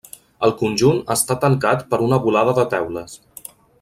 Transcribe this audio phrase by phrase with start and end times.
[0.45, 3.15] El conjunt està tancat per una volada de teules.